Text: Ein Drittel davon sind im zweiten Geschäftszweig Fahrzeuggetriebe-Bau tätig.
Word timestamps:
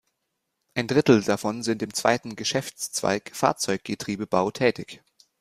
Ein 0.73 0.87
Drittel 0.87 1.21
davon 1.23 1.61
sind 1.61 1.83
im 1.83 1.93
zweiten 1.93 2.35
Geschäftszweig 2.35 3.29
Fahrzeuggetriebe-Bau 3.35 4.49
tätig. 4.49 5.03